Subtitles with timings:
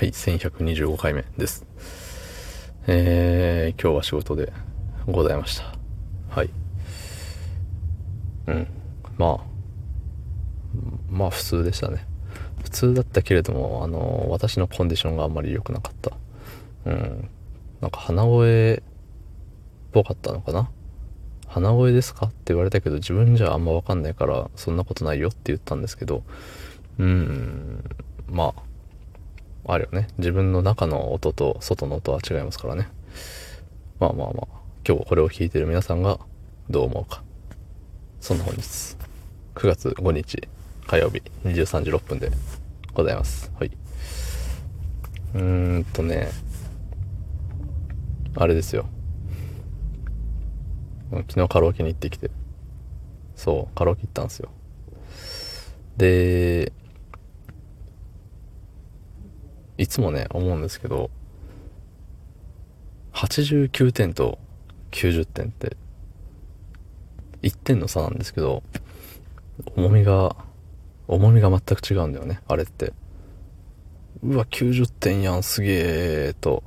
[0.00, 1.66] はい、1125回目です。
[2.86, 4.50] えー、今日は仕事で
[5.06, 5.74] ございました。
[6.30, 6.48] はい。
[8.46, 8.66] うん。
[9.18, 9.40] まあ、
[11.10, 12.06] まあ普通でしたね。
[12.62, 16.16] 普通だったけれども、あの、私のコンディションがあんまり良くなかった。
[16.86, 17.28] うん。
[17.82, 18.82] なんか鼻声っ
[19.92, 20.70] ぽかったのかな？
[21.46, 22.28] 鼻声ですか？
[22.28, 26.24] って言われたけど、自分じゃあんまわかんないから、そんなことないよって言ったんですけど、
[26.98, 27.84] うーん、
[28.30, 28.69] まあ、
[29.66, 30.08] あるよね。
[30.18, 32.88] 自分の中の音と外の音は違いますからね。
[33.98, 34.46] まあまあまあ、
[34.86, 36.18] 今日これを聞いてる皆さんが
[36.68, 37.22] どう思うか。
[38.20, 38.62] そんな本日、
[39.54, 40.48] 9月5日
[40.86, 42.30] 火曜日23時6分で
[42.94, 43.52] ございます。
[43.58, 43.70] はい。
[45.34, 46.28] うーんとね、
[48.34, 48.86] あれですよ。
[51.10, 52.30] 昨日カラオケに行ってきて。
[53.34, 54.50] そう、カラオケ行ったんですよ。
[55.96, 56.72] で、
[59.80, 61.08] いつもね、思うんですけど、
[63.14, 64.38] 89点と
[64.90, 65.74] 90点って、
[67.40, 68.62] 1点の差なんですけど、
[69.76, 70.36] 重みが、
[71.08, 72.92] 重みが全く違うんだよね、あれって。
[74.22, 76.62] うわ、90点やん、すげえ、と、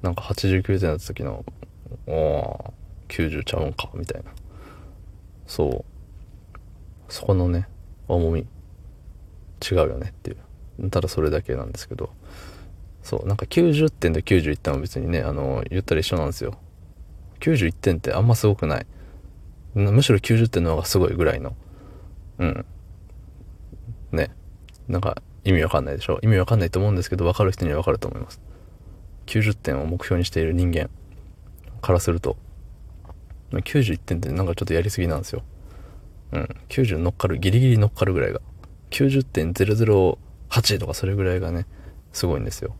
[0.00, 1.44] なんか89点だった時の、
[2.06, 4.30] おー、90ちゃうんか、みたいな。
[5.46, 7.12] そう。
[7.12, 7.68] そこのね、
[8.08, 8.46] 重み、
[9.70, 10.38] 違うよねっていう。
[10.90, 12.10] ただそれだけなんですけど。
[13.02, 16.58] そう、なんか90点と91点は別にね、あの、言ったら一緒なんですよ。
[17.40, 18.86] 91点ってあんますごくない。
[19.74, 21.54] むしろ90点の方がすごいぐらいの。
[22.38, 22.66] うん。
[24.12, 24.30] ね。
[24.88, 28.40] なんか意味わかんないでしょ意味わかんないと思うんですけど、わかる人にはわかると思います。
[29.26, 30.90] 90点を目標にしている人間
[31.80, 32.36] からすると、
[33.52, 35.42] 91点ってなんかちょっとやりすぎなんですよ。
[36.32, 36.56] うん。
[36.68, 38.40] 90乗っかる、ギリギリ乗っかるぐらいが
[38.90, 40.18] 90.00。
[40.50, 41.66] 90.008とかそれぐらいがね、
[42.12, 42.74] すごいんですよ。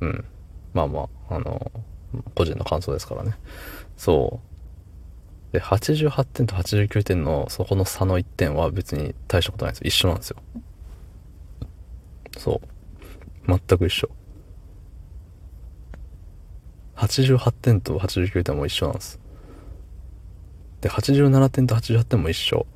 [0.00, 0.24] うん。
[0.74, 1.72] まあまあ、あの、
[2.34, 3.36] 個人の感想ですからね。
[3.96, 4.48] そう。
[5.52, 9.86] で、88点と89点のそこの差の1点は別に大したことないんです。
[9.86, 10.36] 一緒なんですよ。
[12.36, 12.68] そう。
[13.46, 14.10] 全く一緒。
[16.96, 19.20] 88点と89点も一緒なんです。
[20.80, 22.66] で、87点と88点も一緒。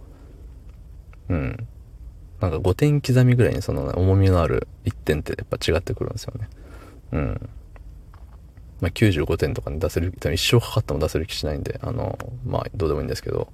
[1.28, 1.69] うん。
[2.42, 6.48] なんか5点刻みぐらいにその、重みのある1点ってやっぱ違ってくるんですよね。
[7.12, 7.50] うん。
[8.80, 13.47] まあ、95点とかに出せる、一生かかっても出せる気しないんで、あの、まあ、どうでもいいんですけど、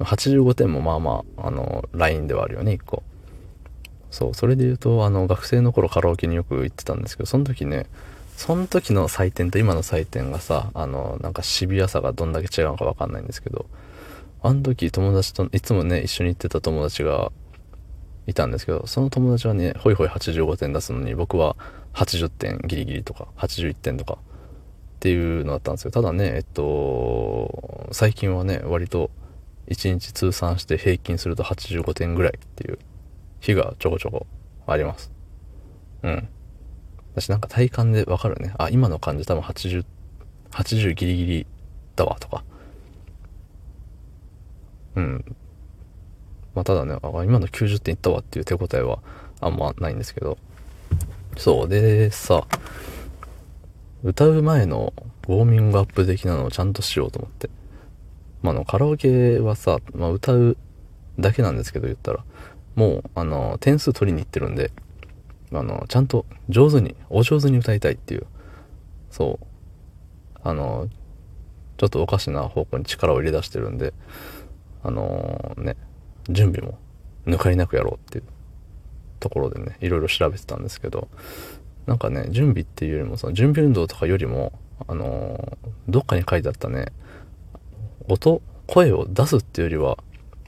[0.00, 3.04] 85点もまあまあ、あの、ラインではあるよね、1個。
[4.10, 7.86] そう、それで言うと、あの、学生の頃カラオケによく行ってたんですけど、その時ね、
[8.36, 13.66] その時の採点と今の採点がさ、あの、なんかシビアさがどんだけ違うのかわかんないんですけど、
[14.42, 17.30] あの時友達と、いつもね、一緒に行ってた友達が
[18.26, 21.56] いたんですけど、その友達はね、ホイホイ85点出すのに、僕は
[21.94, 24.16] 80点ギリギリとか、81点とか、っ
[25.00, 29.10] ていうのだったんですけど、ただね、えっと、最近はね、割と
[29.68, 32.78] 1日通算して平均すると85点ぐらいっていう
[33.40, 34.26] 日がちょこちょこ
[34.66, 35.12] あります。
[36.02, 36.28] うん。
[37.14, 38.54] 私なんか体感でわかるね。
[38.58, 39.84] あ、今の感じ多分80、
[40.50, 41.46] 80ギリギリ
[41.96, 42.42] だわとか。
[44.96, 45.36] うん。
[46.54, 49.00] まあただね、あ今の90点いったわっていう手応えは
[49.40, 50.38] あんまないんですけど。
[51.36, 51.68] そう。
[51.68, 52.46] で、さ、
[54.02, 54.92] 歌う前の
[55.28, 57.50] ウォーミングアップ的なのをちゃんとしようと思って。
[58.42, 60.56] まあ、の、カラオケはさ、まあ、歌う
[61.18, 62.24] だけなんですけど言ったら、
[62.74, 64.70] もう、あの、点数取りに行ってるんで、
[65.52, 68.26] あの、ちゃんと上手に、お上手に歌いたいっていう、
[69.10, 69.46] そう、
[70.42, 70.88] あの、
[71.76, 73.94] ちょっとおかしな方向に力を入れ出してるんで、
[74.82, 75.76] あのね、
[76.30, 76.78] 準備も
[77.26, 78.24] 抜かりなくやろうっていう
[79.20, 81.08] ところでね、いろいろ調べてたんですけど、
[81.86, 84.52] なんかね、準備っていうよりも、その準備運動とかよりも、
[84.88, 85.56] あの
[85.88, 86.86] どっかに書いてあったね、
[88.08, 89.98] 音、声を出すっていうよりは、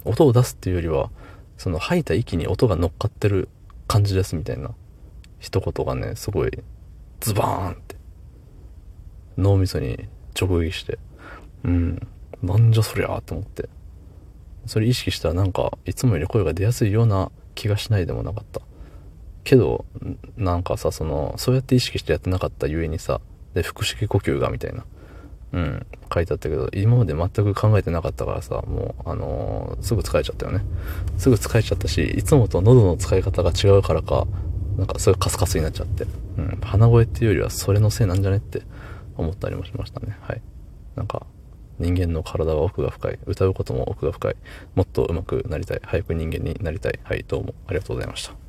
[0.05, 1.11] 音を出すっていうよりは、
[1.59, 3.49] その吐いた息に音が乗っかってる
[3.87, 4.71] 感じですみたいな
[5.41, 6.51] 一言がね、すごい
[7.21, 7.97] ズバーンって
[9.39, 10.09] 脳みそに
[10.39, 10.99] 直撃して、
[11.65, 12.09] うん、
[12.43, 13.69] なんじゃそりゃーと思って。
[14.67, 18.61] それ意識したらなんか、いつもより声が出やすいような気がしないでもなかった。
[19.45, 19.85] けど、
[20.37, 23.21] なんかさ、その、そうやって意識してやってなかったゆえにさ、
[23.55, 24.85] で、腹式呼吸がみたいな、
[25.53, 30.65] うん、書いてあったけど、今まで全く考えてなかったからさ、もう、あのーすぐ疲れちゃったよね。
[31.17, 34.27] すぐ疲れちゃったし、いつもと喉の使い方が違うからか、
[34.77, 36.07] なんかすごいカスカスになっちゃって、
[36.39, 38.63] うん、鼻声っていうよりはそれのせいなんじゃねって
[39.17, 40.19] 思ったりもしましたね。
[40.21, 40.43] はい。
[41.79, 43.19] 人間の体は奥が深い。
[43.27, 44.37] 歌うことも奥が深い。
[44.75, 45.81] もっと上手くなりたい。
[45.85, 46.99] 早く人間になりたい。
[47.05, 48.46] はい、どうもありがとうございました。